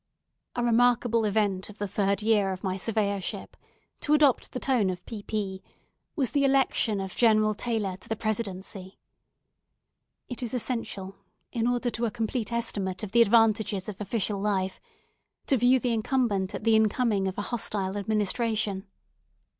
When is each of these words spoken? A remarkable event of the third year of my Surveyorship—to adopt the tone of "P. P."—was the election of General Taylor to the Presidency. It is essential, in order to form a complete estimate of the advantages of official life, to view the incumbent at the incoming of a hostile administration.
A 0.55 0.63
remarkable 0.63 1.25
event 1.25 1.69
of 1.69 1.77
the 1.77 1.87
third 1.87 2.23
year 2.23 2.51
of 2.51 2.63
my 2.63 2.75
Surveyorship—to 2.75 4.13
adopt 4.15 4.51
the 4.51 4.59
tone 4.59 4.89
of 4.89 5.05
"P. 5.05 5.21
P."—was 5.21 6.31
the 6.31 6.43
election 6.43 6.99
of 6.99 7.15
General 7.15 7.53
Taylor 7.53 7.97
to 7.97 8.09
the 8.09 8.15
Presidency. 8.15 8.97
It 10.27 10.41
is 10.41 10.55
essential, 10.55 11.17
in 11.51 11.67
order 11.67 11.91
to 11.91 12.01
form 12.01 12.07
a 12.07 12.11
complete 12.11 12.51
estimate 12.51 13.03
of 13.03 13.11
the 13.11 13.21
advantages 13.21 13.87
of 13.87 14.01
official 14.01 14.39
life, 14.39 14.81
to 15.45 15.55
view 15.55 15.79
the 15.79 15.93
incumbent 15.93 16.55
at 16.55 16.63
the 16.63 16.75
incoming 16.75 17.27
of 17.27 17.37
a 17.37 17.41
hostile 17.53 17.95
administration. 17.95 18.87